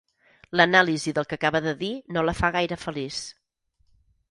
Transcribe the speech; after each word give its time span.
L'anàlisi 0.59 1.13
del 1.17 1.27
que 1.33 1.37
acaba 1.41 1.61
de 1.67 1.75
dir 1.83 1.91
no 2.17 2.25
la 2.31 2.35
fa 2.41 2.51
gaire 2.59 2.81
feliç. 2.87 3.23